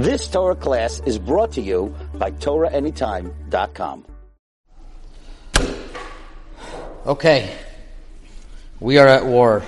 This 0.00 0.28
Torah 0.28 0.56
class 0.56 0.98
is 1.04 1.18
brought 1.18 1.52
to 1.52 1.60
you 1.60 1.94
by 2.14 2.30
TorahAnytime.com. 2.30 4.06
Okay, 7.04 7.54
we 8.80 8.96
are 8.96 9.06
at 9.06 9.26
war. 9.26 9.62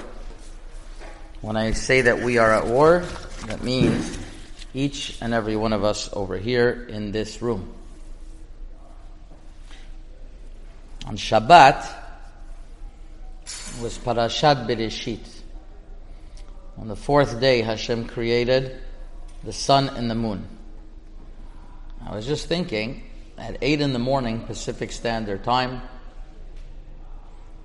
When 1.43 1.59
I 1.59 1.73
say 1.73 2.01
that 2.01 2.21
we 2.21 2.39
are 2.39 2.51
at 2.51 2.67
war, 2.67 3.05
that 3.45 3.63
means 3.63 4.19
each 4.73 5.21
and 5.21 5.35
every 5.35 5.55
one 5.55 5.75
of 5.75 5.85
us 5.85 6.09
over 6.15 6.39
here 6.39 6.87
in 6.89 7.13
this 7.13 7.43
room. 7.43 7.71
On 11.05 11.19
Shabbat 11.19 11.93
was 13.83 13.99
Parashat 13.99 14.67
Bereshit. 14.67 15.29
On 16.79 16.89
the 16.89 16.97
fourth 16.97 17.39
day, 17.39 17.61
Hashem 17.61 18.07
created 18.07 18.81
the 19.45 19.53
sun 19.53 19.89
and 19.89 20.11
the 20.11 20.15
moon. 20.15 20.47
I 22.07 22.15
was 22.15 22.27
just 22.27 22.47
thinking, 22.47 23.03
at 23.39 23.59
8 23.63 23.81
in 23.81 23.93
the 23.93 23.99
morning, 23.99 24.41
Pacific 24.41 24.93
Standard 24.93 25.45
Time, 25.45 25.83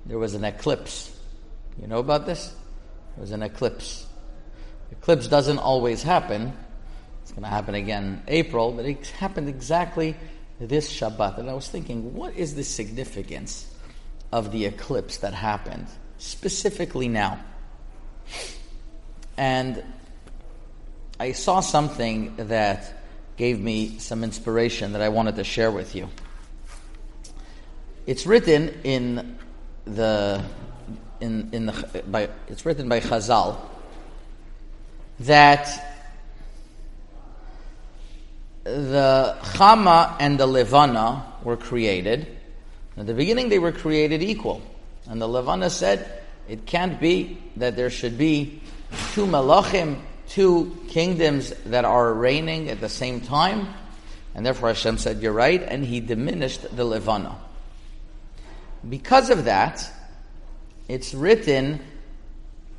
there 0.06 0.18
was 0.18 0.34
an 0.34 0.44
eclipse. 0.44 1.14
You 1.80 1.86
know 1.86 1.98
about 1.98 2.26
this? 2.26 2.54
There 3.14 3.22
was 3.22 3.32
an 3.32 3.42
eclipse. 3.42 4.06
Eclipse 4.90 5.28
doesn't 5.28 5.58
always 5.58 6.02
happen. 6.02 6.52
It's 7.22 7.32
going 7.32 7.42
to 7.42 7.48
happen 7.48 7.74
again 7.74 8.04
in 8.04 8.22
April, 8.28 8.72
but 8.72 8.86
it 8.86 9.06
happened 9.08 9.48
exactly 9.48 10.16
this 10.60 10.92
Shabbat. 10.92 11.38
And 11.38 11.50
I 11.50 11.54
was 11.54 11.68
thinking, 11.68 12.14
what 12.14 12.34
is 12.34 12.54
the 12.54 12.64
significance 12.64 13.72
of 14.32 14.50
the 14.50 14.66
eclipse 14.66 15.18
that 15.18 15.34
happened 15.34 15.88
specifically 16.16 17.08
now? 17.08 17.38
And 19.36 19.84
I 21.20 21.32
saw 21.32 21.60
something 21.60 22.34
that 22.36 22.92
gave 23.36 23.60
me 23.60 23.98
some 23.98 24.22
inspiration 24.22 24.92
that 24.92 25.02
I 25.02 25.08
wanted 25.08 25.36
to 25.36 25.44
share 25.44 25.70
with 25.70 25.94
you. 25.94 26.08
It's 28.06 28.26
written 28.26 28.80
in 28.84 29.38
the 29.84 30.44
in 31.20 31.48
in 31.52 31.66
the 31.66 32.02
by 32.06 32.28
it's 32.46 32.64
written 32.64 32.88
by 32.88 33.00
Chazal 33.00 33.56
that 35.20 35.68
the 38.64 39.36
Chama 39.42 40.14
and 40.20 40.38
the 40.38 40.46
Levana 40.46 41.24
were 41.42 41.56
created. 41.56 42.26
In 42.96 43.06
the 43.06 43.14
beginning, 43.14 43.48
they 43.48 43.58
were 43.58 43.72
created 43.72 44.22
equal, 44.22 44.62
and 45.08 45.20
the 45.20 45.26
Levana 45.26 45.70
said 45.70 46.22
it 46.48 46.66
can't 46.66 47.00
be 47.00 47.38
that 47.56 47.76
there 47.76 47.90
should 47.90 48.18
be 48.18 48.60
two 49.12 49.26
malachim, 49.26 50.00
two 50.28 50.76
kingdoms 50.88 51.52
that 51.66 51.84
are 51.84 52.12
reigning 52.12 52.68
at 52.68 52.80
the 52.80 52.88
same 52.88 53.20
time, 53.20 53.68
and 54.34 54.44
therefore 54.44 54.68
Hashem 54.68 54.98
said, 54.98 55.20
"You're 55.20 55.32
right," 55.32 55.62
and 55.62 55.84
He 55.84 56.00
diminished 56.00 56.76
the 56.76 56.84
Levana. 56.84 57.36
Because 58.88 59.30
of 59.30 59.44
that, 59.46 59.90
it's 60.88 61.14
written 61.14 61.80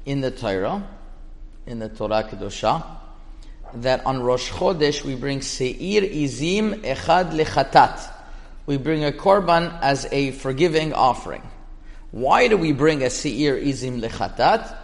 in 0.06 0.22
the 0.22 0.32
Torah, 0.32 0.88
in 1.66 1.80
the 1.80 1.90
Torah 1.90 2.24
Kedosha, 2.24 2.84
that 3.76 4.06
on 4.06 4.24
Rosh 4.24 4.50
Chodesh 4.50 5.04
we 5.04 5.16
bring 5.16 5.42
Seir 5.42 6.02
Izim 6.02 6.82
Echad 6.82 7.32
Lechatat. 7.32 8.12
We 8.66 8.78
bring 8.78 9.04
a 9.04 9.12
korban 9.12 9.78
as 9.82 10.08
a 10.12 10.32
forgiving 10.32 10.94
offering. 10.94 11.44
Why 12.12 12.48
do 12.48 12.58
we 12.58 12.72
bring 12.72 13.04
a 13.04 13.10
Seir 13.10 13.56
Izim 13.56 14.02
Lechatat? 14.02 14.76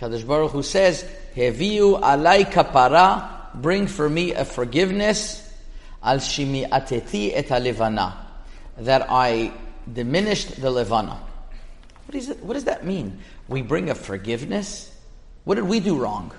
Kadosh 0.00 0.26
Baruch 0.26 0.52
Hu 0.52 0.62
says, 0.62 1.04
Heviu 1.36 2.00
alai 2.00 2.44
kapara, 2.44 3.52
bring 3.54 3.86
for 3.86 4.08
me 4.08 4.32
a 4.32 4.44
forgiveness, 4.44 5.40
al 6.02 6.18
shimi 6.18 6.68
ateti 6.68 7.32
et 7.34 7.48
alevana, 7.48 8.14
that 8.78 9.06
I 9.10 9.52
diminished 9.92 10.60
the 10.60 10.70
levana. 10.70 11.20
What, 12.06 12.14
is 12.14 12.28
it, 12.28 12.44
what 12.44 12.54
does 12.54 12.64
that 12.64 12.84
mean? 12.84 13.18
We 13.48 13.62
bring 13.62 13.90
a 13.90 13.94
forgiveness? 13.94 14.94
What 15.44 15.56
did 15.56 15.64
we 15.64 15.80
do 15.80 15.96
wrong? 15.96 16.32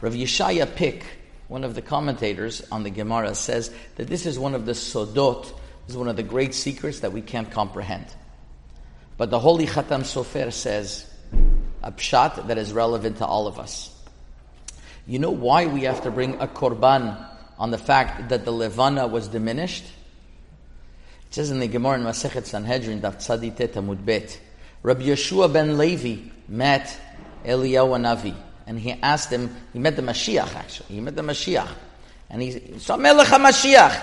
Rav 0.00 0.12
Yeshaya 0.12 0.72
Pick, 0.74 1.04
one 1.48 1.64
of 1.64 1.74
the 1.74 1.82
commentators 1.82 2.62
on 2.70 2.82
the 2.82 2.90
Gemara, 2.90 3.34
says 3.34 3.70
that 3.96 4.06
this 4.06 4.26
is 4.26 4.38
one 4.38 4.54
of 4.54 4.66
the 4.66 4.72
sodot, 4.72 5.42
this 5.42 5.90
is 5.90 5.96
one 5.96 6.08
of 6.08 6.16
the 6.16 6.22
great 6.22 6.54
secrets 6.54 7.00
that 7.00 7.12
we 7.12 7.22
can't 7.22 7.50
comprehend. 7.50 8.06
But 9.16 9.30
the 9.30 9.38
Holy 9.38 9.66
Khatam 9.66 10.00
Sofer 10.00 10.52
says, 10.52 11.10
a 11.84 11.92
pshat 11.92 12.48
that 12.48 12.56
is 12.56 12.72
relevant 12.72 13.18
to 13.18 13.26
all 13.26 13.46
of 13.46 13.58
us. 13.58 13.90
You 15.06 15.18
know 15.18 15.30
why 15.30 15.66
we 15.66 15.82
have 15.82 16.02
to 16.04 16.10
bring 16.10 16.40
a 16.40 16.48
korban 16.48 17.28
on 17.58 17.70
the 17.70 17.78
fact 17.78 18.30
that 18.30 18.46
the 18.46 18.50
levana 18.50 19.06
was 19.06 19.28
diminished? 19.28 19.84
It 19.84 21.34
says 21.34 21.50
in 21.50 21.60
the 21.60 21.68
Gemara 21.68 21.98
in 21.98 22.04
Masechet 22.04 22.46
Sanhedrin, 22.46 23.02
Daf 23.02 23.16
Tzadi 23.16 23.52
Amud 23.52 24.02
Bet, 24.04 24.40
Rabbi 24.82 25.02
Yeshua 25.02 25.52
ben 25.52 25.76
Levi 25.76 26.30
met 26.48 26.98
Eliyahu 27.44 28.00
Navi, 28.00 28.34
and 28.66 28.80
he 28.80 28.92
asked 28.92 29.30
him, 29.30 29.54
he 29.74 29.78
met 29.78 29.94
the 29.96 30.02
Mashiach 30.02 30.54
actually, 30.54 30.94
he 30.94 31.00
met 31.02 31.16
the 31.16 31.22
Mashiach, 31.22 31.68
and 32.30 32.40
he 32.40 32.78
said, 32.78 32.96
Melech 32.96 33.26
HaMashiach, 33.26 34.02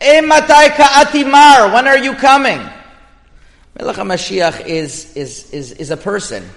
Ematai 0.00 0.68
Atimar, 0.70 1.74
when 1.74 1.86
are 1.86 1.98
you 1.98 2.14
coming? 2.14 2.66
Melech 3.78 3.96
HaMashiach 3.96 4.66
is, 4.66 5.14
is, 5.16 5.50
is, 5.50 5.72
is 5.72 5.90
a 5.90 5.98
person. 5.98 6.48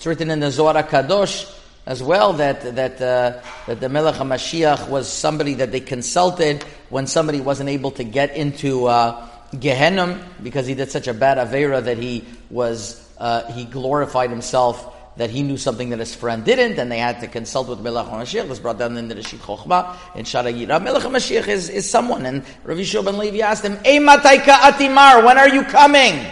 It's 0.00 0.06
written 0.06 0.30
in 0.30 0.40
the 0.40 0.50
Zohar 0.50 0.82
Kadosh 0.82 1.54
as 1.84 2.02
well 2.02 2.32
that 2.32 2.74
that 2.74 3.02
uh, 3.02 3.42
that 3.66 3.80
the 3.80 3.88
Melech 3.90 4.14
HaMashiach 4.14 4.88
was 4.88 5.06
somebody 5.06 5.52
that 5.52 5.72
they 5.72 5.80
consulted 5.80 6.62
when 6.88 7.06
somebody 7.06 7.42
wasn't 7.42 7.68
able 7.68 7.90
to 7.90 8.02
get 8.02 8.34
into 8.34 8.86
uh, 8.86 9.28
because 9.52 10.66
he 10.66 10.74
did 10.74 10.90
such 10.90 11.06
a 11.06 11.12
bad 11.12 11.36
avera 11.36 11.84
that 11.84 11.98
he 11.98 12.24
was 12.48 13.06
uh, 13.18 13.52
he 13.52 13.66
glorified 13.66 14.30
himself 14.30 14.90
that 15.18 15.28
he 15.28 15.42
knew 15.42 15.58
something 15.58 15.90
that 15.90 15.98
his 15.98 16.14
friend 16.14 16.46
didn't, 16.46 16.78
and 16.78 16.90
they 16.90 16.96
had 16.96 17.20
to 17.20 17.26
consult 17.26 17.68
with 17.68 17.80
Melech 17.80 18.06
HaMashiach. 18.06 18.48
This 18.48 18.58
brought 18.58 18.78
down 18.78 18.96
in 18.96 19.06
the 19.08 19.16
Reshit 19.16 19.40
Chochma 19.40 19.98
and 20.14 20.24
Shara 20.26 20.50
Yira. 20.50 20.82
Melech 20.82 21.02
HaMashiach 21.02 21.46
is, 21.46 21.68
is 21.68 21.86
someone, 21.86 22.24
and 22.24 22.42
Rav 22.64 22.78
Yishua 22.78 23.04
ben 23.04 23.18
Levi 23.18 23.40
asked 23.40 23.66
him, 23.66 23.76
Ey 23.84 23.98
mataika 23.98 24.54
atimar, 24.70 25.22
when 25.26 25.36
are 25.36 25.50
you 25.50 25.62
coming? 25.64 26.24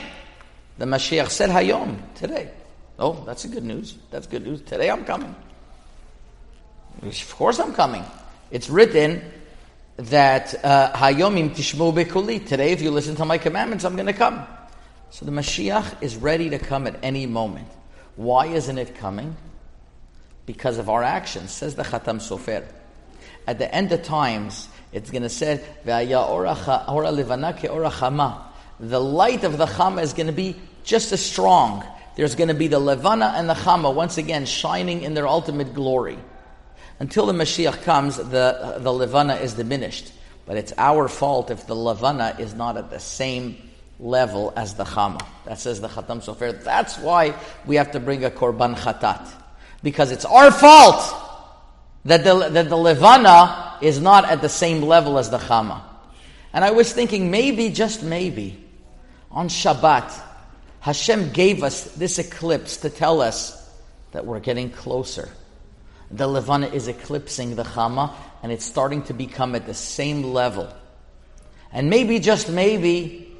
The 0.78 0.86
Mashiach 0.86 1.28
said, 1.28 1.50
Hayom, 1.50 1.98
today. 2.14 2.52
Oh, 2.98 3.22
that's 3.24 3.44
a 3.44 3.48
good 3.48 3.64
news. 3.64 3.94
That's 4.10 4.26
good 4.26 4.44
news. 4.44 4.60
Today 4.62 4.90
I'm 4.90 5.04
coming. 5.04 5.34
Of 7.02 7.34
course 7.36 7.60
I'm 7.60 7.72
coming. 7.72 8.04
It's 8.50 8.68
written 8.68 9.22
that 9.96 10.64
uh, 10.64 10.92
Hayomim 10.94 11.50
tishmu 11.50 11.92
bekuli. 11.92 12.44
Today, 12.44 12.72
if 12.72 12.82
you 12.82 12.90
listen 12.90 13.14
to 13.16 13.24
my 13.24 13.38
commandments, 13.38 13.84
I'm 13.84 13.94
going 13.94 14.06
to 14.06 14.12
come. 14.12 14.44
So 15.10 15.24
the 15.24 15.30
Mashiach 15.30 16.02
is 16.02 16.16
ready 16.16 16.50
to 16.50 16.58
come 16.58 16.88
at 16.88 16.98
any 17.02 17.26
moment. 17.26 17.68
Why 18.16 18.46
isn't 18.46 18.78
it 18.78 18.96
coming? 18.96 19.36
Because 20.44 20.78
of 20.78 20.88
our 20.88 21.04
actions, 21.04 21.52
says 21.52 21.76
the 21.76 21.84
Khatam 21.84 22.16
Sofer. 22.16 22.66
At 23.46 23.58
the 23.58 23.72
end 23.72 23.92
of 23.92 24.02
times, 24.02 24.68
it's 24.92 25.10
going 25.10 25.22
to 25.22 25.28
say, 25.28 25.62
The 25.84 25.94
light 29.00 29.44
of 29.44 29.58
the 29.58 29.66
Chama 29.66 30.02
is 30.02 30.12
going 30.12 30.26
to 30.26 30.32
be 30.32 30.56
just 30.84 31.12
as 31.12 31.24
strong 31.24 31.84
there's 32.18 32.34
going 32.34 32.48
to 32.48 32.54
be 32.54 32.66
the 32.66 32.80
Levana 32.80 33.34
and 33.36 33.48
the 33.48 33.54
Chama 33.54 33.94
once 33.94 34.18
again 34.18 34.44
shining 34.44 35.02
in 35.02 35.14
their 35.14 35.28
ultimate 35.28 35.72
glory. 35.72 36.18
Until 36.98 37.26
the 37.26 37.32
Mashiach 37.32 37.84
comes, 37.84 38.16
the, 38.16 38.74
the 38.78 38.92
Levana 38.92 39.36
is 39.36 39.54
diminished. 39.54 40.10
But 40.44 40.56
it's 40.56 40.72
our 40.76 41.06
fault 41.06 41.52
if 41.52 41.68
the 41.68 41.76
Levana 41.76 42.34
is 42.40 42.54
not 42.54 42.76
at 42.76 42.90
the 42.90 42.98
same 42.98 43.56
level 44.00 44.52
as 44.56 44.74
the 44.74 44.82
Chama. 44.82 45.24
That 45.44 45.60
says 45.60 45.80
the 45.80 45.86
Khatam 45.86 46.20
Sofer. 46.20 46.60
That's 46.64 46.98
why 46.98 47.36
we 47.66 47.76
have 47.76 47.92
to 47.92 48.00
bring 48.00 48.24
a 48.24 48.30
Korban 48.30 48.76
Khatat. 48.76 49.24
Because 49.84 50.10
it's 50.10 50.24
our 50.24 50.50
fault 50.50 51.14
that 52.04 52.24
the, 52.24 52.48
that 52.48 52.68
the 52.68 52.76
Levana 52.76 53.78
is 53.80 54.00
not 54.00 54.24
at 54.24 54.42
the 54.42 54.48
same 54.48 54.82
level 54.82 55.20
as 55.20 55.30
the 55.30 55.38
Chama. 55.38 55.82
And 56.52 56.64
I 56.64 56.72
was 56.72 56.92
thinking, 56.92 57.30
maybe, 57.30 57.68
just 57.68 58.02
maybe, 58.02 58.60
on 59.30 59.48
Shabbat, 59.48 60.24
Hashem 60.88 61.32
gave 61.32 61.62
us 61.62 61.84
this 61.96 62.18
eclipse 62.18 62.78
to 62.78 62.88
tell 62.88 63.20
us 63.20 63.70
that 64.12 64.24
we're 64.24 64.40
getting 64.40 64.70
closer. 64.70 65.28
The 66.10 66.26
Levana 66.26 66.68
is 66.68 66.88
eclipsing 66.88 67.56
the 67.56 67.62
Chama, 67.62 68.14
and 68.42 68.50
it's 68.50 68.64
starting 68.64 69.02
to 69.02 69.12
become 69.12 69.54
at 69.54 69.66
the 69.66 69.74
same 69.74 70.22
level. 70.22 70.72
And 71.74 71.90
maybe, 71.90 72.20
just 72.20 72.48
maybe, 72.48 73.36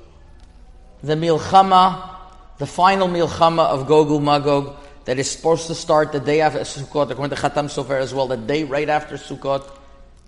the 1.02 1.14
Milchama, 1.14 2.16
the 2.58 2.66
final 2.66 3.08
Milchama 3.08 3.64
of 3.64 3.86
Gog 3.86 4.08
uMagog, 4.08 4.76
that 5.06 5.18
is 5.18 5.30
supposed 5.30 5.68
to 5.68 5.74
start 5.74 6.12
the 6.12 6.20
day 6.20 6.42
after 6.42 6.58
Sukkot, 6.58 7.10
according 7.10 7.34
to 7.34 7.42
Khatam 7.42 7.70
Sofer 7.70 7.98
as 7.98 8.12
well, 8.12 8.26
the 8.26 8.36
day 8.36 8.64
right 8.64 8.90
after 8.90 9.14
Sukkot, 9.16 9.66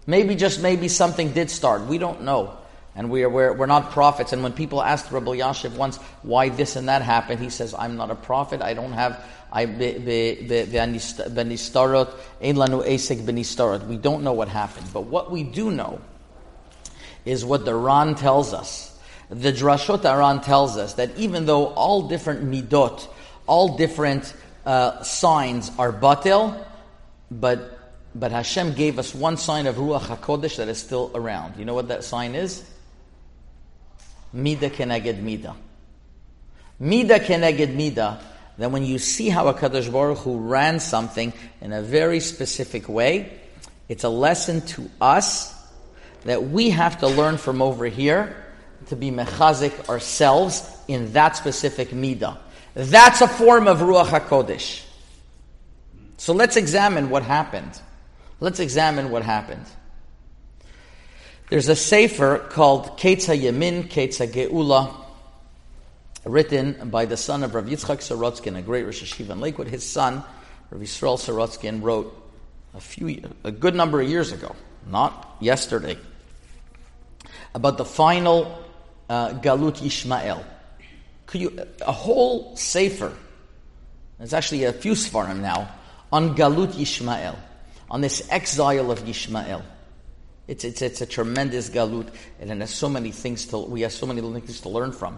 maybe, 0.07 0.37
just 0.37 0.63
maybe, 0.63 0.89
something 0.89 1.33
did 1.33 1.51
start. 1.51 1.83
We 1.83 1.99
don't 1.99 2.23
know. 2.23 2.57
And 3.01 3.09
we 3.09 3.23
are, 3.23 3.31
we're, 3.31 3.55
we're 3.55 3.65
not 3.65 3.93
prophets. 3.93 4.35
And 4.35 4.43
when 4.43 4.53
people 4.53 4.83
asked 4.83 5.11
Rabbi 5.11 5.39
Yashiv 5.39 5.75
once 5.75 5.97
why 6.21 6.51
this 6.51 6.77
and 6.77 6.87
that 6.91 7.01
happened, 7.01 7.41
he 7.41 7.49
says, 7.49 7.73
I'm 7.73 7.97
not 7.97 8.11
a 8.11 8.15
prophet. 8.15 8.61
I 8.61 8.75
don't 8.75 8.93
have, 8.93 9.25
I, 9.51 9.65
be, 9.65 9.93
We 13.89 13.97
don't 13.97 14.23
know 14.23 14.35
what 14.35 14.49
happened. 14.49 14.87
But 14.93 15.07
what 15.07 15.31
we 15.31 15.45
do 15.45 15.71
know 15.71 15.99
is 17.25 17.43
what 17.43 17.65
the 17.65 17.75
Ran 17.75 18.17
tells 18.17 18.53
us. 18.53 19.01
The 19.31 19.51
Drashot 19.51 20.05
Aran 20.05 20.43
tells 20.43 20.77
us 20.77 20.93
that 20.95 21.17
even 21.17 21.47
though 21.47 21.69
all 21.69 22.07
different 22.07 22.45
midot, 22.45 23.09
all 23.47 23.79
different 23.79 24.35
uh, 24.67 25.03
signs 25.03 25.71
are 25.79 25.91
batil, 25.91 26.63
but 27.31 27.79
but 28.15 28.31
Hashem 28.31 28.75
gave 28.75 28.99
us 28.99 29.15
one 29.15 29.39
sign 29.39 29.67
of 29.67 29.77
Ruach 29.77 30.01
HaKodesh 30.01 30.57
that 30.57 30.69
is 30.69 30.77
still 30.77 31.11
around. 31.15 31.57
You 31.57 31.65
know 31.65 31.75
what 31.75 31.89
that 31.89 32.05
sign 32.05 32.35
is? 32.35 32.63
Mida 34.33 34.71
keneged 34.71 35.21
mida. 35.23 35.57
Mida 36.79 37.19
keneged 37.19 37.75
mida. 37.75 38.21
Then 38.59 38.73
when 38.73 38.85
you 38.85 38.99
see 38.99 39.29
how 39.29 39.49
a 39.49 39.55
Kadosh 39.55 39.91
Baruch 39.91 40.19
Hu 40.19 40.39
ran 40.39 40.81
something 40.81 41.33
in 41.61 41.73
a 41.73 41.83
very 41.83 42.21
specific 42.21 42.89
way, 42.89 43.33
it's 43.89 44.05
a 44.05 44.09
lesson 44.09 44.61
to 44.63 44.91
us 45.01 45.55
that 46.25 46.45
we 46.45 46.71
have 46.71 46.99
to 47.01 47.09
learn 47.09 47.39
from 47.39 47.63
over 47.63 47.87
here 47.87 48.37
to 48.87 48.97
be 48.97 49.11
mechazik 49.11 49.89
ourselves 49.89 50.69
in 50.89 51.13
that 51.13 51.37
specific 51.37 51.89
midah. 51.91 52.37
That's 52.75 53.21
a 53.21 53.29
form 53.29 53.67
of 53.67 53.79
Ruach 53.79 54.07
HaKodesh. 54.07 54.85
So 56.19 56.35
let's 56.35 56.57
examine 56.57 57.09
what 57.11 57.23
happened. 57.23 57.81
Let's 58.41 58.61
examine 58.61 59.11
what 59.11 59.23
happened. 59.23 59.65
There's 61.51 61.69
a 61.69 61.75
sefer 61.75 62.39
called 62.39 62.97
Ketza 62.97 63.37
Yemin, 63.37 63.89
Ketza 63.89 64.29
Geula, 64.29 64.95
written 66.25 66.91
by 66.91 67.07
the 67.07 67.17
son 67.17 67.43
of 67.43 67.57
Rav 67.57 67.65
Yitzchak 67.65 67.99
Sorotzkin, 67.99 68.57
a 68.57 68.63
great 68.63 68.85
Rosh 68.85 69.03
HaYeshiva 69.03 69.31
in 69.31 69.41
Lakewood. 69.41 69.67
His 69.67 69.85
son, 69.85 70.23
Rav 70.71 70.81
Yisrael 70.81 71.19
Sorotzkin, 71.19 71.83
wrote 71.83 72.17
a 72.73 72.81
few, 72.81 73.29
a 73.43 73.51
good 73.51 73.75
number 73.75 74.01
of 74.01 74.09
years 74.09 74.31
ago, 74.31 74.55
not 74.87 75.39
yesterday, 75.41 75.99
about 77.53 77.79
the 77.79 77.85
final 77.85 78.63
uh, 79.09 79.31
Galut 79.31 79.79
Yishmael. 79.79 80.45
Could 81.27 81.41
you, 81.41 81.67
a 81.85 81.91
whole 81.91 82.55
sefer, 82.55 83.13
there's 84.19 84.35
actually 84.35 84.63
a 84.63 84.73
few 84.73 84.93
Sfarim 84.93 85.41
now, 85.41 85.69
on 86.13 86.37
Galut 86.37 86.75
Yishmael, 86.75 87.35
on 87.91 88.03
this 88.03 88.25
exile 88.31 88.93
of 88.93 89.01
Yishmael. 89.01 89.65
It's, 90.51 90.65
it's, 90.65 90.83
it's 90.83 91.01
a 91.01 91.07
tremendous 91.07 91.71
Galut, 91.71 92.09
and 92.41 92.61
has 92.61 92.71
so 92.71 92.89
many 92.89 93.13
things 93.13 93.47
to, 93.47 93.59
we 93.59 93.83
have 93.83 93.93
so 93.93 94.05
many 94.05 94.21
things 94.21 94.61
to 94.63 94.69
learn 94.69 94.91
from. 94.91 95.17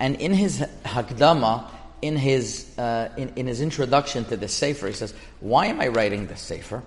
And 0.00 0.16
in 0.16 0.34
his 0.34 0.58
Hakdama, 0.84 1.70
in 2.02 2.16
his, 2.16 2.76
uh, 2.76 3.08
in, 3.16 3.32
in 3.36 3.46
his 3.46 3.60
introduction 3.60 4.24
to 4.24 4.36
the 4.36 4.48
Sefer, 4.48 4.88
he 4.88 4.94
says, 4.94 5.14
Why 5.38 5.66
am 5.66 5.80
I 5.80 5.86
writing 5.86 6.26
the 6.26 6.34
Sefer? 6.34 6.82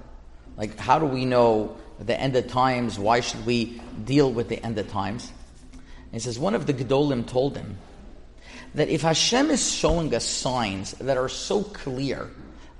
Like, 0.57 0.77
how 0.77 0.99
do 0.99 1.05
we 1.05 1.23
know 1.23 1.77
the 1.97 2.19
end 2.19 2.35
of 2.35 2.49
times? 2.49 2.99
Why 2.99 3.21
should 3.21 3.45
we 3.45 3.81
deal 4.03 4.29
with 4.33 4.49
the 4.49 4.61
end 4.65 4.77
of 4.77 4.89
times? 4.89 5.31
And 5.71 6.11
he 6.11 6.19
says, 6.19 6.37
One 6.37 6.55
of 6.55 6.65
the 6.65 6.73
Gedolim 6.73 7.25
told 7.25 7.55
him 7.55 7.77
that 8.75 8.89
if 8.89 9.01
Hashem 9.01 9.49
is 9.49 9.71
showing 9.71 10.13
us 10.13 10.25
signs 10.25 10.91
that 10.95 11.15
are 11.15 11.29
so 11.29 11.63
clear 11.63 12.31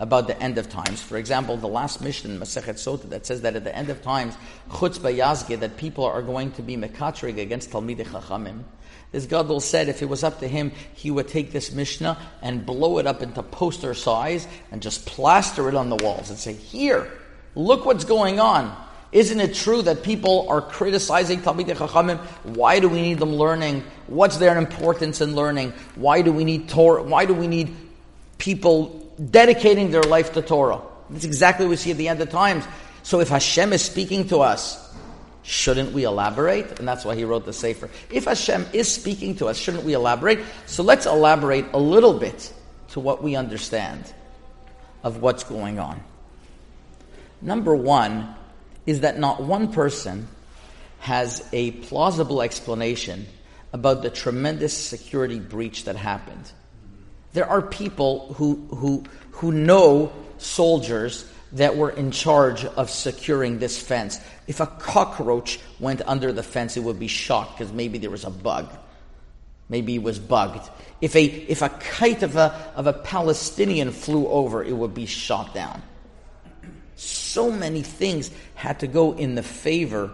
about 0.01 0.25
the 0.25 0.41
end 0.41 0.57
of 0.57 0.67
times, 0.67 0.99
for 0.99 1.15
example, 1.15 1.55
the 1.57 1.67
last 1.67 2.01
Mishnah 2.01 2.31
Masechet 2.39 2.73
Sota 2.73 3.07
that 3.09 3.27
says 3.27 3.41
that 3.41 3.55
at 3.55 3.63
the 3.63 3.75
end 3.75 3.91
of 3.91 4.01
times, 4.01 4.35
chutz 4.71 4.97
bayazge, 4.97 5.59
that 5.59 5.77
people 5.77 6.03
are 6.03 6.23
going 6.23 6.51
to 6.53 6.63
be 6.63 6.75
mekatrig 6.75 7.39
against 7.39 7.69
Talmidei 7.69 8.07
Chachamim, 8.07 8.63
this 9.11 9.27
Gadol 9.27 9.59
said 9.59 9.89
if 9.89 10.01
it 10.01 10.09
was 10.09 10.23
up 10.23 10.39
to 10.39 10.47
him, 10.47 10.71
he 10.95 11.11
would 11.11 11.27
take 11.27 11.51
this 11.51 11.71
Mishnah 11.71 12.17
and 12.41 12.65
blow 12.65 12.97
it 12.97 13.05
up 13.05 13.21
into 13.21 13.43
poster 13.43 13.93
size 13.93 14.47
and 14.71 14.81
just 14.81 15.05
plaster 15.05 15.69
it 15.69 15.75
on 15.75 15.89
the 15.89 15.97
walls 15.97 16.31
and 16.31 16.39
say, 16.39 16.53
Here, 16.53 17.11
look 17.53 17.85
what's 17.85 18.05
going 18.05 18.39
on. 18.39 18.75
Isn't 19.11 19.41
it 19.41 19.53
true 19.53 19.81
that 19.83 20.01
people 20.01 20.47
are 20.49 20.61
criticizing 20.61 21.41
Talmidei 21.41 21.75
Chachamim? 21.75 22.17
Why 22.55 22.79
do 22.79 22.89
we 22.89 23.01
need 23.01 23.19
them 23.19 23.35
learning? 23.35 23.83
What's 24.07 24.37
their 24.37 24.57
importance 24.57 25.21
in 25.21 25.35
learning? 25.35 25.73
Why 25.93 26.23
do 26.23 26.31
we 26.31 26.43
need 26.43 26.69
Torah? 26.69 27.03
Why 27.03 27.25
do 27.25 27.35
we 27.35 27.47
need 27.47 27.75
people 28.39 29.00
dedicating 29.29 29.91
their 29.91 30.03
life 30.03 30.33
to 30.33 30.41
Torah? 30.41 30.81
That's 31.09 31.25
exactly 31.25 31.65
what 31.65 31.71
we 31.71 31.75
see 31.77 31.91
at 31.91 31.97
the 31.97 32.07
end 32.07 32.21
of 32.21 32.29
times. 32.29 32.65
So 33.03 33.19
if 33.19 33.29
Hashem 33.29 33.73
is 33.73 33.81
speaking 33.81 34.27
to 34.29 34.39
us, 34.39 34.91
Shouldn't 35.43 35.91
we 35.91 36.03
elaborate? 36.03 36.79
And 36.79 36.87
that's 36.87 37.03
why 37.03 37.15
he 37.15 37.23
wrote 37.23 37.45
the 37.45 37.53
Sefer. 37.53 37.89
If 38.11 38.25
Hashem 38.25 38.67
is 38.73 38.91
speaking 38.91 39.35
to 39.37 39.47
us, 39.47 39.57
shouldn't 39.57 39.83
we 39.83 39.93
elaborate? 39.93 40.39
So 40.67 40.83
let's 40.83 41.05
elaborate 41.05 41.65
a 41.73 41.79
little 41.79 42.13
bit 42.13 42.53
to 42.89 42.99
what 42.99 43.23
we 43.23 43.35
understand 43.35 44.13
of 45.03 45.21
what's 45.21 45.43
going 45.43 45.79
on. 45.79 46.01
Number 47.41 47.75
one 47.75 48.35
is 48.85 49.01
that 49.01 49.17
not 49.17 49.41
one 49.41 49.73
person 49.73 50.27
has 50.99 51.47
a 51.53 51.71
plausible 51.71 52.43
explanation 52.43 53.25
about 53.73 54.03
the 54.03 54.11
tremendous 54.11 54.77
security 54.77 55.39
breach 55.39 55.85
that 55.85 55.95
happened. 55.95 56.51
There 57.33 57.47
are 57.47 57.61
people 57.61 58.33
who, 58.33 58.55
who, 58.75 59.03
who 59.31 59.51
know 59.51 60.11
soldiers 60.37 61.25
that 61.53 61.75
were 61.75 61.89
in 61.89 62.11
charge 62.11 62.65
of 62.65 62.89
securing 62.89 63.59
this 63.59 63.81
fence. 63.81 64.19
If 64.47 64.59
a 64.59 64.67
cockroach 64.67 65.59
went 65.79 66.01
under 66.05 66.31
the 66.31 66.43
fence, 66.43 66.77
it 66.77 66.83
would 66.83 66.99
be 66.99 67.07
shot 67.07 67.57
because 67.57 67.73
maybe 67.73 67.97
there 67.97 68.09
was 68.09 68.23
a 68.23 68.29
bug. 68.29 68.69
Maybe 69.69 69.95
it 69.95 70.03
was 70.03 70.19
bugged. 70.19 70.69
If 70.99 71.15
a, 71.15 71.23
if 71.23 71.61
a 71.61 71.69
kite 71.69 72.23
of 72.23 72.35
a, 72.35 72.73
of 72.75 72.87
a 72.87 72.93
Palestinian 72.93 73.91
flew 73.91 74.27
over, 74.27 74.63
it 74.63 74.73
would 74.73 74.93
be 74.93 75.05
shot 75.05 75.53
down. 75.53 75.81
So 76.95 77.51
many 77.51 77.81
things 77.81 78.31
had 78.55 78.81
to 78.81 78.87
go 78.87 79.13
in 79.13 79.35
the 79.35 79.43
favor 79.43 80.11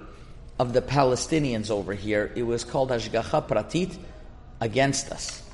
of 0.59 0.73
the 0.73 0.81
Palestinians 0.81 1.69
over 1.69 1.93
here. 1.93 2.31
It 2.35 2.43
was 2.43 2.63
called 2.63 2.89
Hashgacha 2.89 3.47
Pratit 3.47 3.97
against 4.61 5.11
us. 5.11 5.46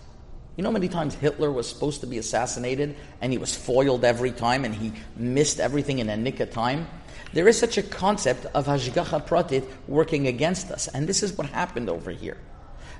You 0.55 0.63
know 0.63 0.71
many 0.71 0.87
times 0.87 1.15
Hitler 1.15 1.51
was 1.51 1.67
supposed 1.67 2.01
to 2.01 2.07
be 2.07 2.19
assassinated 2.19 2.95
and 3.21 3.31
he 3.31 3.39
was 3.39 3.55
foiled 3.55 4.05
every 4.05 4.31
time 4.31 4.65
and 4.65 4.75
he 4.75 4.93
missed 5.15 5.59
everything 5.59 5.97
in 5.97 6.09
a 6.09 6.17
nick 6.17 6.39
of 6.39 6.51
time? 6.51 6.87
There 7.33 7.47
is 7.47 7.57
such 7.57 7.79
a 7.79 7.83
concept 7.83 8.45
of 8.53 8.67
Hashgacha 8.67 9.25
Pratit 9.25 9.67
working 9.87 10.27
against 10.27 10.69
us, 10.69 10.87
and 10.87 11.07
this 11.07 11.23
is 11.23 11.35
what 11.35 11.47
happened 11.47 11.89
over 11.89 12.11
here. 12.11 12.37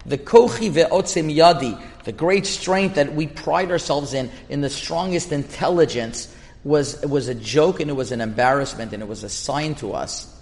The 0.07 0.17
kochi 0.17 0.71
ve'otzim 0.71 1.31
yadi, 1.31 1.79
the 2.03 2.11
great 2.11 2.47
strength 2.47 2.95
that 2.95 3.13
we 3.13 3.27
pride 3.27 3.69
ourselves 3.69 4.15
in, 4.15 4.31
in 4.49 4.61
the 4.61 4.71
strongest 4.71 5.31
intelligence, 5.31 6.35
was, 6.63 6.99
was 7.05 7.27
a 7.27 7.35
joke 7.35 7.79
and 7.79 7.91
it 7.91 7.93
was 7.93 8.11
an 8.11 8.21
embarrassment 8.21 8.93
and 8.93 9.03
it 9.03 9.07
was 9.07 9.23
a 9.23 9.29
sign 9.29 9.75
to 9.75 9.93
us 9.93 10.32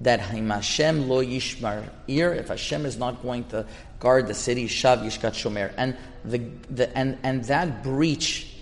that 0.00 0.20
Hashem 0.20 1.08
lo 1.08 1.24
yishmar 1.24 1.88
ir, 2.06 2.34
if 2.34 2.48
Hashem 2.48 2.84
is 2.84 2.98
not 2.98 3.22
going 3.22 3.44
to 3.44 3.66
guard 3.98 4.26
the 4.26 4.34
city, 4.34 4.66
shav 4.68 5.02
yishkat 5.02 5.32
shomer. 5.32 5.72
And, 5.76 5.96
the, 6.24 6.38
the, 6.70 6.96
and, 6.96 7.18
and 7.22 7.44
that 7.44 7.82
breach, 7.82 8.52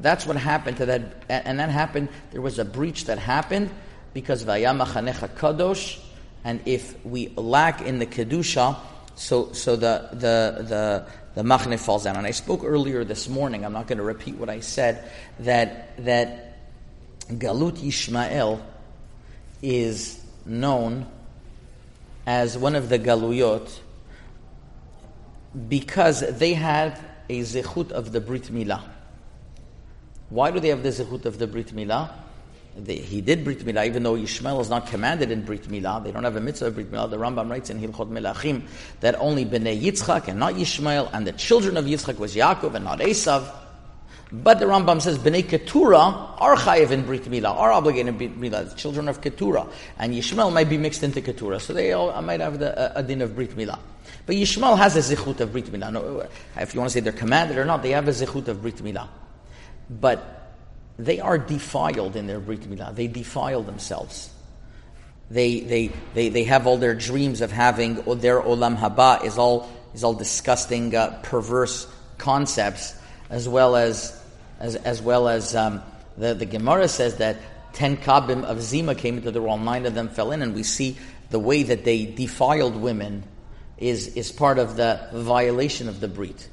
that's 0.00 0.26
what 0.26 0.36
happened 0.36 0.78
to 0.78 0.86
that, 0.86 1.02
and 1.28 1.60
that 1.60 1.70
happened, 1.70 2.08
there 2.32 2.40
was 2.40 2.58
a 2.58 2.64
breach 2.64 3.04
that 3.04 3.18
happened 3.18 3.70
because 4.12 4.44
vayamachanecha 4.44 5.28
kadosh, 5.36 5.98
and 6.42 6.60
if 6.66 7.04
we 7.04 7.28
lack 7.36 7.82
in 7.82 7.98
the 7.98 8.06
kedusha, 8.06 8.76
so, 9.14 9.52
so 9.52 9.76
the, 9.76 10.08
the, 10.12 10.64
the, 10.64 11.06
the 11.34 11.42
machne 11.42 11.78
falls 11.78 12.04
down. 12.04 12.16
And 12.16 12.26
I 12.26 12.30
spoke 12.30 12.64
earlier 12.64 13.04
this 13.04 13.28
morning, 13.28 13.64
I'm 13.64 13.72
not 13.74 13.86
going 13.86 13.98
to 13.98 14.04
repeat 14.04 14.36
what 14.36 14.48
I 14.48 14.60
said, 14.60 15.10
that, 15.40 16.04
that 16.04 16.58
Galut 17.28 17.78
Yishmael 17.78 18.62
is 19.62 20.19
known 20.50 21.06
as 22.26 22.58
one 22.58 22.74
of 22.74 22.88
the 22.88 22.98
Galuyot 22.98 23.78
because 25.68 26.20
they 26.38 26.54
had 26.54 26.98
a 27.28 27.40
zechut 27.40 27.90
of 27.92 28.12
the 28.12 28.20
Brit 28.20 28.44
Milah. 28.44 28.82
Why 30.28 30.50
do 30.50 30.60
they 30.60 30.68
have 30.68 30.82
the 30.82 30.90
zechut 30.90 31.24
of 31.24 31.38
the 31.38 31.46
Brit 31.46 31.68
Milah? 31.68 32.12
He 32.86 33.20
did 33.20 33.44
Brit 33.44 33.60
Milah, 33.60 33.86
even 33.86 34.02
though 34.02 34.14
Yishmael 34.14 34.60
is 34.60 34.70
not 34.70 34.86
commanded 34.86 35.30
in 35.30 35.42
Brit 35.44 35.62
Milah. 35.64 36.04
They 36.04 36.12
don't 36.12 36.24
have 36.24 36.36
a 36.36 36.40
mitzvah 36.40 36.66
of 36.66 36.74
Brit 36.74 36.90
Milah. 36.90 37.10
The 37.10 37.16
Rambam 37.16 37.50
writes 37.50 37.70
in 37.70 37.80
Hilchot 37.80 38.10
Melachim 38.10 38.62
that 39.00 39.16
only 39.16 39.44
Bnei 39.44 39.80
Yitzchak 39.80 40.28
and 40.28 40.38
not 40.38 40.54
Yishmael, 40.54 41.10
and 41.12 41.26
the 41.26 41.32
children 41.32 41.76
of 41.76 41.84
Yitzchak 41.84 42.18
was 42.18 42.34
Yaakov 42.36 42.74
and 42.74 42.84
not 42.84 43.00
Esav. 43.00 43.50
But 44.32 44.60
the 44.60 44.66
Rambam 44.66 45.02
says 45.02 45.18
Bnei 45.18 45.48
Keturah 45.48 45.98
are 45.98 46.54
chayiv 46.54 46.92
in 46.92 47.02
Brit 47.04 47.24
Milah, 47.24 47.50
are 47.50 47.72
obligated 47.72 48.08
in 48.08 48.16
Brit 48.16 48.40
Milah, 48.40 48.76
children 48.76 49.08
of 49.08 49.20
Keturah. 49.20 49.66
And 49.98 50.14
Yishmael 50.14 50.52
might 50.52 50.68
be 50.68 50.78
mixed 50.78 51.02
into 51.02 51.20
Keturah, 51.20 51.58
so 51.58 51.72
they 51.72 51.92
all 51.92 52.20
might 52.22 52.38
have 52.40 52.60
the, 52.60 52.98
a, 52.98 53.00
a 53.00 53.02
din 53.02 53.22
of 53.22 53.34
Brit 53.34 53.56
Milah. 53.56 53.80
But 54.26 54.36
Yishmael 54.36 54.78
has 54.78 54.96
a 54.96 55.16
zichut 55.16 55.40
of 55.40 55.50
Brit 55.50 55.66
Milah. 55.66 55.92
No, 55.92 56.28
if 56.56 56.74
you 56.74 56.80
want 56.80 56.90
to 56.90 56.94
say 56.94 57.00
they're 57.00 57.12
commanded 57.12 57.58
or 57.58 57.64
not, 57.64 57.82
they 57.82 57.90
have 57.90 58.06
a 58.06 58.12
zichut 58.12 58.46
of 58.46 58.62
Brit 58.62 58.76
Milah. 58.76 59.08
But 59.88 60.52
they 60.96 61.18
are 61.18 61.36
defiled 61.36 62.14
in 62.14 62.28
their 62.28 62.38
Brit 62.38 62.60
Milah. 62.70 62.94
They 62.94 63.08
defile 63.08 63.64
themselves. 63.64 64.30
They, 65.28 65.60
they, 65.60 65.90
they, 66.14 66.28
they 66.28 66.44
have 66.44 66.68
all 66.68 66.76
their 66.76 66.94
dreams 66.94 67.40
of 67.40 67.50
having 67.50 67.94
their 67.94 68.40
olam 68.40 68.76
haba 68.76 69.24
is 69.24 69.38
all, 69.38 69.68
is 69.92 70.04
all 70.04 70.14
disgusting, 70.14 70.94
uh, 70.94 71.20
perverse 71.24 71.88
concepts, 72.18 72.94
as 73.28 73.48
well 73.48 73.74
as 73.74 74.19
as, 74.60 74.76
as 74.76 75.02
well 75.02 75.28
as 75.28 75.56
um, 75.56 75.82
the, 76.16 76.34
the 76.34 76.46
Gemara 76.46 76.86
says 76.88 77.16
that 77.16 77.36
ten 77.72 77.96
kabim 77.96 78.44
of 78.44 78.60
Zima 78.60 78.94
came 78.94 79.16
into 79.16 79.30
the 79.30 79.40
world, 79.40 79.62
nine 79.62 79.86
of 79.86 79.94
them 79.94 80.08
fell 80.08 80.32
in, 80.32 80.42
and 80.42 80.54
we 80.54 80.62
see 80.62 80.96
the 81.30 81.38
way 81.38 81.62
that 81.62 81.84
they 81.84 82.04
defiled 82.04 82.76
women 82.76 83.24
is, 83.78 84.16
is 84.16 84.30
part 84.30 84.58
of 84.58 84.76
the 84.76 85.08
violation 85.12 85.88
of 85.88 86.00
the 86.00 86.08
brit. 86.08 86.48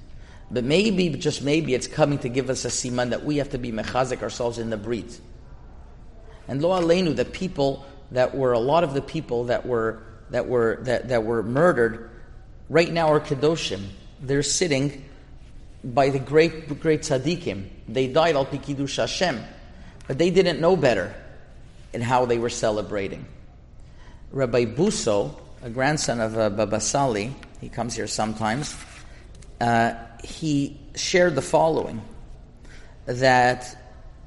But 0.50 0.64
maybe, 0.64 1.10
just 1.10 1.44
maybe, 1.44 1.74
it's 1.74 1.88
coming 1.88 2.20
to 2.20 2.30
give 2.30 2.50
us 2.50 2.64
a 2.64 2.70
siman 2.70 3.10
that 3.10 3.26
we 3.26 3.38
have 3.38 3.50
to 3.50 3.58
be 3.58 3.72
mechazik 3.72 4.22
ourselves 4.22 4.60
in 4.60 4.70
the 4.70 4.78
brit. 4.78 5.20
And 6.48 6.62
lo 6.62 6.70
aleinu, 6.82 7.16
the 7.16 7.26
people 7.26 7.86
that 8.12 8.36
were 8.36 8.54
a 8.54 8.60
lot 8.60 8.86
of 8.86 8.94
the 8.94 9.02
people 9.02 9.46
that 9.46 9.66
were 9.66 10.02
that 10.30 10.48
were 10.48 10.80
that, 10.84 11.10
that 11.10 11.24
were 11.26 11.44
murdered 11.44 12.10
right 12.70 12.92
now 12.92 13.12
are 13.12 13.20
kedoshim. 13.20 13.82
They're 14.22 14.44
sitting 14.44 15.04
by 15.84 16.10
the 16.10 16.20
great 16.20 16.80
great 16.80 17.02
tzaddikim. 17.02 17.68
They 17.88 18.08
died 18.08 18.36
al 18.36 18.46
pikidush 18.46 18.98
Hashem, 18.98 19.44
but 20.08 20.18
they 20.18 20.30
didn't 20.30 20.60
know 20.60 20.76
better 20.76 21.14
in 21.94 22.02
how 22.02 22.26
they 22.26 22.38
were 22.38 22.50
celebrating. 22.50 23.26
Rabbi 24.32 24.66
Buso, 24.66 25.40
a 25.64 25.70
grandson 25.70 26.20
of 26.20 26.38
uh, 26.38 26.50
Baba 26.50 26.80
Sali, 26.80 27.34
he 27.62 27.70
comes 27.70 27.96
here 27.96 28.08
sometimes. 28.08 28.76
Uh, 29.62 29.94
he 30.24 30.80
shared 30.96 31.36
the 31.36 31.42
following: 31.42 32.02
that 33.06 33.78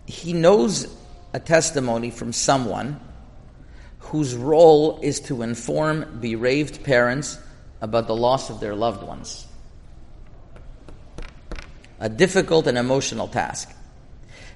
he 0.06 0.32
knows 0.32 0.86
a 1.32 1.40
testimony 1.40 2.10
from 2.10 2.32
someone 2.32 2.98
whose 4.00 4.34
role 4.34 4.98
is 5.02 5.20
to 5.20 5.42
inform 5.42 6.18
bereaved 6.20 6.82
parents 6.82 7.38
about 7.80 8.06
the 8.06 8.16
loss 8.16 8.50
of 8.50 8.58
their 8.58 8.74
loved 8.74 9.02
ones. 9.02 9.46
A 12.00 12.08
difficult 12.08 12.66
and 12.66 12.76
emotional 12.76 13.28
task. 13.28 13.70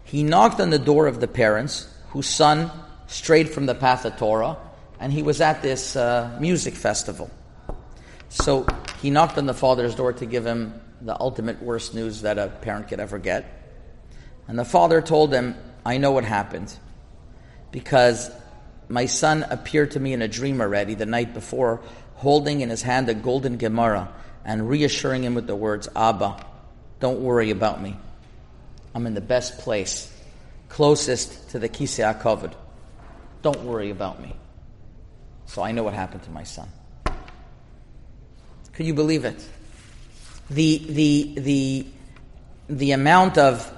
He 0.05 0.23
knocked 0.23 0.61
on 0.61 0.71
the 0.71 0.79
door 0.79 1.07
of 1.07 1.21
the 1.21 1.29
parents 1.29 1.89
whose 2.09 2.27
son 2.27 2.71
strayed 3.07 3.51
from 3.51 3.67
the 3.67 3.75
path 3.75 4.05
of 4.05 4.17
Torah, 4.17 4.57
and 4.99 5.13
he 5.13 5.23
was 5.23 5.41
at 5.41 5.63
this 5.63 5.97
uh, 5.97 6.37
music 6.41 6.75
festival. 6.75 7.31
So 8.29 8.67
he 9.03 9.11
knocked 9.11 9.39
on 9.39 9.47
the 9.47 9.55
father's 9.55 9.95
door 9.95 10.13
to 10.15 10.27
give 10.27 10.47
him 10.47 10.81
the 11.01 11.19
ultimate 11.21 11.63
worst 11.63 11.95
news 11.95 12.23
that 12.23 12.39
a 12.39 12.49
parent 12.49 12.89
could 12.89 13.01
ever 13.01 13.19
get. 13.19 13.45
And 14.49 14.59
the 14.59 14.65
father 14.65 15.03
told 15.03 15.33
him, 15.33 15.55
I 15.85 15.99
know 15.99 16.13
what 16.13 16.25
happened. 16.25 16.75
Because 17.71 18.31
my 18.89 19.07
son 19.07 19.45
appeared 19.51 19.93
to 19.93 20.01
me 20.01 20.13
in 20.13 20.23
a 20.23 20.29
dream 20.29 20.61
already 20.61 20.95
the 20.95 21.07
night 21.07 21.35
before, 21.35 21.83
holding 22.15 22.61
in 22.61 22.71
his 22.71 22.83
hand 22.83 23.09
a 23.09 23.15
golden 23.15 23.57
Gemara 23.57 24.13
and 24.45 24.69
reassuring 24.69 25.25
him 25.25 25.35
with 25.35 25.47
the 25.47 25.57
words, 25.57 25.89
Abba, 25.97 26.45
don't 27.01 27.21
worry 27.21 27.51
about 27.51 27.83
me. 27.83 27.97
I'm 28.95 29.07
in 29.07 29.15
the 29.15 29.21
best 29.21 29.59
place, 29.59 30.13
closest 30.69 31.51
to 31.51 31.59
the 31.59 31.69
Kisei 31.69 32.05
HaKavod. 32.05 32.55
Don't 33.43 33.65
worry 33.65 33.91
about 33.91 34.21
me. 34.21 34.35
So 35.47 35.63
I 35.63 35.73
know 35.73 35.83
what 35.83 35.95
happened 35.95 36.23
to 36.25 36.31
my 36.31 36.45
son. 36.45 36.69
Could 38.73 38.87
you 38.87 38.95
believe 38.95 39.25
it? 39.25 39.47
The, 40.51 40.79
the, 40.89 41.35
the, 41.37 41.87
the 42.69 42.93
amount 42.93 43.39
of, 43.39 43.71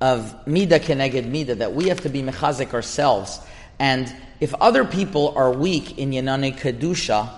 of 0.00 0.46
mida 0.46 0.80
keneged 0.80 1.26
mida 1.26 1.54
that 1.56 1.74
we 1.74 1.88
have 1.88 2.00
to 2.00 2.08
be 2.08 2.22
mechazik 2.22 2.74
ourselves 2.74 3.40
and 3.78 4.14
if 4.38 4.54
other 4.54 4.84
people 4.84 5.34
are 5.36 5.52
weak 5.52 5.98
in 5.98 6.10
Yanane 6.10 6.56
Kedusha, 6.58 7.30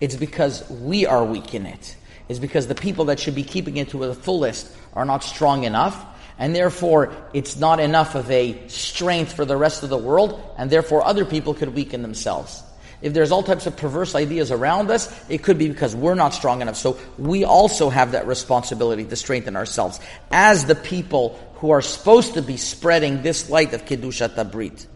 it's 0.00 0.16
because 0.16 0.68
we 0.70 1.04
are 1.04 1.24
weak 1.24 1.54
in 1.54 1.66
it. 1.66 1.96
It's 2.28 2.38
because 2.38 2.66
the 2.66 2.74
people 2.74 3.06
that 3.06 3.18
should 3.18 3.34
be 3.34 3.42
keeping 3.42 3.76
it 3.78 3.90
to 3.90 3.98
the 3.98 4.14
fullest 4.14 4.70
are 4.94 5.04
not 5.04 5.24
strong 5.24 5.64
enough, 5.64 6.04
and 6.38 6.54
therefore 6.54 7.12
it's 7.32 7.56
not 7.56 7.80
enough 7.80 8.14
of 8.14 8.30
a 8.30 8.68
strength 8.68 9.32
for 9.32 9.44
the 9.44 9.56
rest 9.56 9.82
of 9.82 9.88
the 9.88 9.98
world, 9.98 10.40
and 10.58 10.70
therefore 10.70 11.04
other 11.04 11.24
people 11.24 11.54
could 11.54 11.74
weaken 11.74 12.02
themselves. 12.02 12.62
If 13.00 13.14
there's 13.14 13.30
all 13.30 13.44
types 13.44 13.66
of 13.66 13.76
perverse 13.76 14.14
ideas 14.14 14.50
around 14.50 14.90
us, 14.90 15.08
it 15.30 15.42
could 15.42 15.56
be 15.56 15.68
because 15.68 15.94
we're 15.94 16.16
not 16.16 16.34
strong 16.34 16.62
enough. 16.62 16.76
So 16.76 16.98
we 17.16 17.44
also 17.44 17.90
have 17.90 18.12
that 18.12 18.26
responsibility 18.26 19.04
to 19.04 19.16
strengthen 19.16 19.54
ourselves 19.54 20.00
as 20.32 20.64
the 20.64 20.74
people 20.74 21.38
who 21.56 21.70
are 21.70 21.82
supposed 21.82 22.34
to 22.34 22.42
be 22.42 22.56
spreading 22.56 23.22
this 23.22 23.48
light 23.50 23.72
of 23.72 23.84
Kedushat 23.84 24.34
Tabrit. 24.34 24.86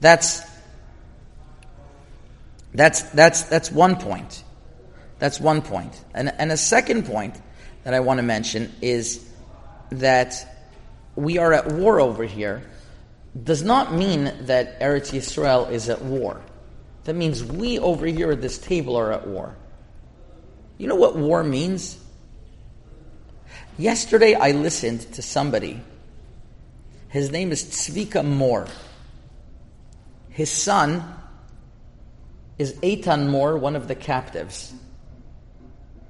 That's 0.00 0.42
that's 2.74 3.02
that's 3.02 3.42
that's 3.44 3.70
one 3.70 3.96
point. 3.96 4.44
That's 5.22 5.38
one 5.38 5.62
point. 5.62 6.04
And 6.14 6.34
and 6.36 6.50
a 6.50 6.56
second 6.56 7.06
point 7.06 7.40
that 7.84 7.94
I 7.94 8.00
want 8.00 8.18
to 8.18 8.24
mention 8.24 8.72
is 8.80 9.24
that 9.90 10.34
we 11.14 11.38
are 11.38 11.52
at 11.52 11.70
war 11.70 12.00
over 12.00 12.24
here 12.24 12.64
does 13.40 13.62
not 13.62 13.94
mean 13.94 14.24
that 14.46 14.80
Eretz 14.80 15.12
Yisrael 15.12 15.70
is 15.70 15.88
at 15.88 16.02
war. 16.02 16.42
That 17.04 17.14
means 17.14 17.44
we 17.44 17.78
over 17.78 18.04
here 18.04 18.32
at 18.32 18.42
this 18.42 18.58
table 18.58 18.96
are 18.96 19.12
at 19.12 19.28
war. 19.28 19.54
You 20.76 20.88
know 20.88 20.96
what 20.96 21.14
war 21.14 21.44
means? 21.44 21.96
Yesterday 23.78 24.34
I 24.34 24.50
listened 24.50 25.02
to 25.12 25.22
somebody. 25.22 25.80
His 27.10 27.30
name 27.30 27.52
is 27.52 27.62
Tzvika 27.62 28.24
Mor. 28.24 28.66
His 30.30 30.50
son 30.50 31.14
is 32.58 32.72
Eitan 32.82 33.28
Mor, 33.28 33.56
one 33.56 33.76
of 33.76 33.86
the 33.86 33.94
captives. 33.94 34.74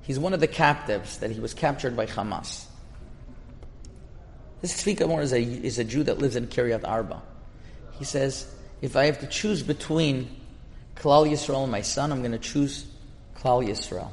He's 0.02 0.18
one 0.18 0.34
of 0.34 0.40
the 0.40 0.48
captives 0.48 1.18
that 1.18 1.30
he 1.30 1.40
was 1.40 1.54
captured 1.54 1.96
by 1.96 2.06
Hamas. 2.06 2.66
This 4.60 4.82
Tzvika 4.82 5.20
is 5.22 5.32
a, 5.32 5.40
is 5.40 5.78
a 5.78 5.84
Jew 5.84 6.04
that 6.04 6.18
lives 6.18 6.36
in 6.36 6.46
Kiryat 6.46 6.86
Arba. 6.86 7.22
He 7.98 8.04
says, 8.04 8.52
if 8.80 8.96
I 8.96 9.06
have 9.06 9.20
to 9.20 9.26
choose 9.26 9.62
between 9.62 10.28
Klal 10.96 11.28
Yisrael 11.28 11.62
and 11.62 11.72
my 11.72 11.82
son, 11.82 12.12
I'm 12.12 12.20
going 12.20 12.32
to 12.32 12.38
choose 12.38 12.86
Klal 13.36 13.66
Yisrael. 13.66 14.10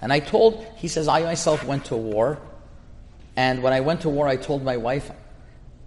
And 0.00 0.12
I 0.12 0.20
told, 0.20 0.66
he 0.76 0.88
says, 0.88 1.08
I 1.08 1.22
myself 1.22 1.64
went 1.64 1.86
to 1.86 1.96
war. 1.96 2.38
And 3.36 3.62
when 3.62 3.72
I 3.72 3.80
went 3.80 4.02
to 4.02 4.08
war, 4.08 4.26
I 4.26 4.36
told 4.36 4.62
my 4.62 4.76
wife, 4.76 5.10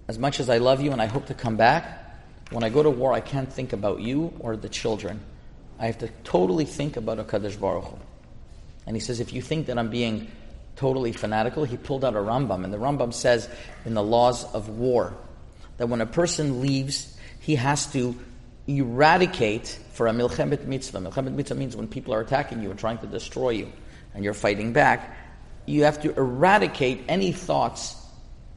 as 0.07 0.17
much 0.17 0.39
as 0.39 0.49
I 0.49 0.57
love 0.59 0.81
you 0.81 0.91
and 0.91 1.01
I 1.01 1.05
hope 1.05 1.27
to 1.27 1.33
come 1.33 1.57
back, 1.57 2.01
when 2.51 2.63
I 2.63 2.69
go 2.69 2.81
to 2.81 2.89
war, 2.89 3.13
I 3.13 3.19
can't 3.19 3.51
think 3.51 3.73
about 3.73 4.01
you 4.01 4.33
or 4.39 4.55
the 4.55 4.69
children. 4.69 5.19
I 5.79 5.87
have 5.87 5.97
to 5.99 6.07
totally 6.23 6.65
think 6.65 6.97
about 6.97 7.17
HaKadosh 7.17 7.59
Baruch 7.59 7.85
Hu. 7.85 7.97
And 8.85 8.95
he 8.95 8.99
says, 8.99 9.19
if 9.19 9.33
you 9.33 9.41
think 9.41 9.67
that 9.67 9.77
I'm 9.77 9.89
being 9.89 10.29
totally 10.75 11.11
fanatical, 11.11 11.63
he 11.63 11.77
pulled 11.77 12.05
out 12.05 12.15
a 12.15 12.19
Rambam. 12.19 12.63
And 12.63 12.73
the 12.73 12.77
Rambam 12.77 13.13
says 13.13 13.49
in 13.85 13.93
the 13.93 14.03
laws 14.03 14.43
of 14.53 14.69
war 14.69 15.13
that 15.77 15.87
when 15.87 16.01
a 16.01 16.05
person 16.05 16.61
leaves, 16.61 17.17
he 17.39 17.55
has 17.55 17.87
to 17.93 18.15
eradicate 18.67 19.79
for 19.93 20.07
a 20.07 20.11
milchemet 20.11 20.65
mitzvah. 20.65 20.99
Milchemet 20.99 21.33
mitzvah 21.33 21.55
means 21.55 21.75
when 21.75 21.87
people 21.87 22.13
are 22.13 22.21
attacking 22.21 22.61
you 22.61 22.69
and 22.69 22.79
trying 22.79 22.97
to 22.99 23.07
destroy 23.07 23.51
you 23.51 23.71
and 24.13 24.23
you're 24.23 24.33
fighting 24.33 24.73
back, 24.73 25.17
you 25.65 25.83
have 25.83 26.01
to 26.01 26.15
eradicate 26.15 27.03
any 27.07 27.31
thoughts 27.31 27.95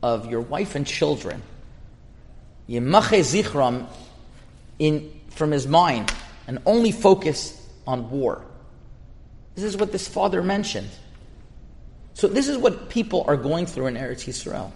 of 0.02 0.30
your 0.30 0.40
wife 0.40 0.75
and 0.75 0.87
children 0.87 1.42
Yemache 2.68 3.20
Zichram 3.20 3.87
in, 4.78 5.11
from 5.30 5.50
his 5.50 5.66
mind 5.66 6.12
and 6.47 6.58
only 6.66 6.92
focus 6.92 7.54
on 7.87 8.11
war. 8.11 8.44
This 9.58 9.74
is 9.74 9.76
what 9.76 9.90
this 9.90 10.06
father 10.06 10.40
mentioned. 10.40 10.88
So 12.14 12.28
this 12.28 12.46
is 12.46 12.56
what 12.56 12.88
people 12.88 13.24
are 13.26 13.36
going 13.36 13.66
through 13.66 13.86
in 13.86 13.94
Eretz 13.94 14.24
Yisrael. 14.24 14.70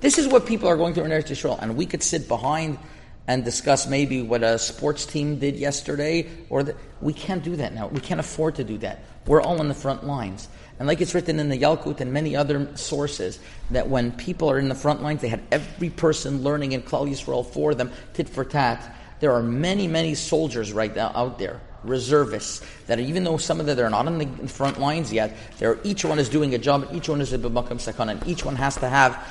This 0.00 0.18
is 0.18 0.28
what 0.28 0.44
people 0.44 0.68
are 0.68 0.76
going 0.76 0.92
through 0.92 1.04
in 1.04 1.10
Eretz 1.12 1.28
Yisrael, 1.28 1.58
and 1.58 1.74
we 1.74 1.86
could 1.86 2.02
sit 2.02 2.28
behind 2.28 2.78
and 3.26 3.42
discuss 3.42 3.86
maybe 3.86 4.20
what 4.20 4.42
a 4.42 4.58
sports 4.58 5.06
team 5.06 5.38
did 5.38 5.56
yesterday, 5.56 6.28
or 6.50 6.62
the, 6.62 6.76
we 7.00 7.14
can't 7.14 7.42
do 7.42 7.56
that 7.56 7.72
now. 7.72 7.86
We 7.86 8.00
can't 8.00 8.20
afford 8.20 8.56
to 8.56 8.64
do 8.64 8.76
that. 8.78 9.02
We're 9.26 9.40
all 9.40 9.60
on 9.60 9.68
the 9.68 9.74
front 9.74 10.04
lines. 10.04 10.48
And 10.78 10.86
like 10.86 11.00
it's 11.00 11.14
written 11.14 11.40
in 11.40 11.48
the 11.48 11.58
Yalkut 11.58 12.00
and 12.00 12.12
many 12.12 12.36
other 12.36 12.68
sources, 12.76 13.38
that 13.70 13.88
when 13.88 14.12
people 14.12 14.50
are 14.50 14.58
in 14.58 14.68
the 14.68 14.74
front 14.74 15.02
lines, 15.02 15.22
they 15.22 15.28
had 15.28 15.42
every 15.50 15.88
person 15.88 16.42
learning 16.42 16.72
in 16.72 16.82
Klal 16.82 17.08
Yisrael 17.08 17.46
for 17.46 17.74
them, 17.74 17.92
tit 18.12 18.28
for 18.28 18.44
tat. 18.44 18.94
There 19.22 19.30
are 19.30 19.42
many, 19.42 19.86
many 19.86 20.16
soldiers 20.16 20.72
right 20.72 20.92
now 20.96 21.12
out 21.14 21.38
there, 21.38 21.60
reservists, 21.84 22.60
that 22.88 22.98
even 22.98 23.22
though 23.22 23.36
some 23.36 23.60
of 23.60 23.66
them 23.66 23.78
are 23.78 23.88
not 23.88 24.08
in 24.08 24.18
the 24.18 24.48
front 24.48 24.80
lines 24.80 25.12
yet, 25.12 25.36
there 25.60 25.78
each 25.84 26.04
one 26.04 26.18
is 26.18 26.28
doing 26.28 26.56
a 26.56 26.58
job, 26.58 26.88
each 26.92 27.08
one 27.08 27.20
is 27.20 27.32
a 27.32 27.38
b'makam 27.38 27.78
sakana, 27.78 28.20
and 28.20 28.26
each 28.26 28.44
one 28.44 28.56
has 28.56 28.74
to 28.78 28.88
have 28.88 29.24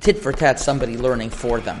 tit 0.00 0.18
for 0.18 0.32
tat 0.32 0.58
somebody 0.58 0.96
learning 0.96 1.30
for 1.30 1.60
them. 1.60 1.80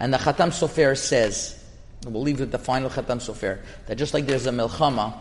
And 0.00 0.10
the 0.10 0.16
Khatam 0.16 0.48
Sofer 0.48 0.96
says, 0.96 1.62
we'll 2.06 2.22
leave 2.22 2.40
with 2.40 2.50
the 2.50 2.58
final 2.58 2.88
Khatam 2.88 3.18
Sofer, 3.18 3.60
that 3.84 3.96
just 3.96 4.14
like 4.14 4.24
there's 4.24 4.46
a 4.46 4.50
milchama, 4.50 5.12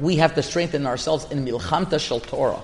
we 0.00 0.16
have 0.16 0.34
to 0.34 0.42
strengthen 0.42 0.84
ourselves 0.84 1.30
in 1.30 1.44
milchamta 1.44 2.00
shel 2.00 2.18
Torah, 2.18 2.60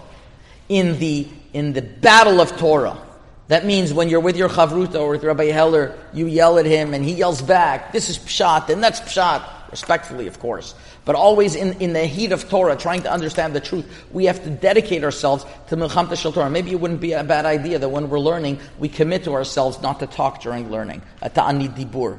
in 0.69 0.99
the 0.99 1.29
in 1.53 1.73
the 1.73 1.83
battle 1.83 2.41
of 2.41 2.57
Torah. 2.57 3.01
That 3.49 3.65
means 3.65 3.93
when 3.93 4.09
you're 4.09 4.21
with 4.21 4.37
your 4.37 4.49
chavruta 4.49 5.01
or 5.01 5.11
with 5.11 5.23
Rabbi 5.23 5.47
Heller, 5.47 5.97
you 6.13 6.27
yell 6.27 6.59
at 6.59 6.67
him 6.67 6.95
and 6.95 7.05
he 7.05 7.13
yells 7.13 7.43
back. 7.43 7.93
This 7.93 8.09
is 8.09 8.19
pshat 8.19 8.71
and 8.71 8.83
that's 8.83 9.01
pshat. 9.01 9.71
respectfully, 9.71 10.27
of 10.27 10.41
course, 10.41 10.75
but 11.05 11.15
always 11.15 11.55
in, 11.55 11.75
in 11.75 11.93
the 11.93 12.07
heat 12.07 12.33
of 12.33 12.49
Torah, 12.49 12.77
trying 12.77 13.03
to 13.03 13.13
understand 13.13 13.55
the 13.55 13.61
truth. 13.61 13.87
We 14.11 14.25
have 14.25 14.43
to 14.43 14.51
dedicate 14.51 15.05
ourselves 15.05 15.47
to 15.69 15.77
Milchamta 15.77 16.17
Shel 16.17 16.33
Torah. 16.33 16.51
Maybe 16.51 16.73
it 16.73 16.81
wouldn't 16.81 17.01
be 17.01 17.13
a 17.13 17.23
bad 17.23 17.47
idea 17.47 17.79
that 17.79 17.89
when 17.89 18.09
we're 18.09 18.19
learning, 18.19 18.59
we 18.81 18.89
commit 18.89 19.23
to 19.25 19.35
ourselves 19.35 19.81
not 19.81 20.01
to 20.01 20.09
talk 20.09 20.43
during 20.43 20.71
learning. 20.71 21.03
A 21.23 21.31
ta'anit 21.31 21.77
dibur. 21.77 22.19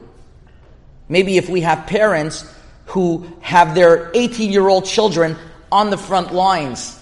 Maybe 1.10 1.38
if 1.38 1.50
we 1.50 1.62
have 1.62 1.88
parents 1.88 2.46
who 2.88 3.28
have 3.42 3.76
their 3.76 4.12
18 4.14 4.52
year 4.52 4.68
old 4.68 4.86
children 4.86 5.36
on 5.72 5.90
the 5.90 5.98
front 5.98 6.34
lines 6.34 6.98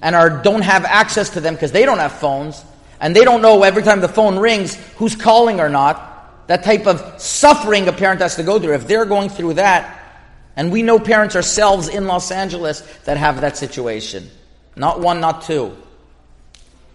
and 0.00 0.16
are, 0.16 0.42
don't 0.42 0.62
have 0.62 0.86
access 0.86 1.30
to 1.30 1.40
them 1.40 1.54
because 1.54 1.72
they 1.72 1.84
don't 1.84 1.98
have 1.98 2.12
phones, 2.12 2.64
and 3.04 3.14
they 3.14 3.22
don't 3.22 3.42
know 3.42 3.62
every 3.64 3.82
time 3.82 4.00
the 4.00 4.08
phone 4.08 4.38
rings 4.38 4.76
who's 4.96 5.14
calling 5.14 5.60
or 5.60 5.68
not, 5.68 6.46
that 6.46 6.64
type 6.64 6.86
of 6.86 7.20
suffering 7.20 7.86
a 7.86 7.92
parent 7.92 8.22
has 8.22 8.36
to 8.36 8.42
go 8.42 8.58
through. 8.58 8.72
If 8.72 8.86
they're 8.86 9.04
going 9.04 9.28
through 9.28 9.54
that, 9.54 10.00
and 10.56 10.72
we 10.72 10.82
know 10.82 10.98
parents 10.98 11.36
ourselves 11.36 11.88
in 11.88 12.06
Los 12.06 12.30
Angeles 12.30 12.80
that 13.04 13.18
have 13.18 13.42
that 13.42 13.58
situation, 13.58 14.30
not 14.74 15.00
one, 15.00 15.20
not 15.20 15.42
two. 15.42 15.76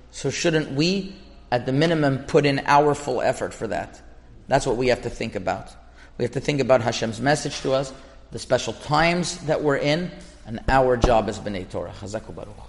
So 0.09 0.31
shouldn't 0.31 0.71
we, 0.71 1.15
at 1.51 1.67
the 1.67 1.73
minimum, 1.73 2.23
put 2.23 2.43
in 2.43 2.63
our 2.65 2.95
full 2.95 3.21
effort 3.21 3.53
for 3.53 3.67
that? 3.67 4.01
That's 4.47 4.65
what 4.65 4.77
we 4.77 4.87
have 4.87 5.03
to 5.03 5.11
think 5.11 5.35
about. 5.35 5.69
We 6.17 6.23
have 6.23 6.31
to 6.31 6.41
think 6.41 6.59
about 6.59 6.81
Hashem's 6.81 7.21
message 7.21 7.61
to 7.61 7.73
us, 7.73 7.93
the 8.31 8.39
special 8.39 8.73
times 8.73 9.37
that 9.45 9.61
we're 9.61 9.77
in, 9.77 10.09
and 10.47 10.59
our 10.69 10.97
job 10.97 11.29
as 11.29 11.39
B'nai 11.39 11.69
Torah. 11.69 11.93
Chazaku 11.99 12.33
Baruch. 12.33 12.68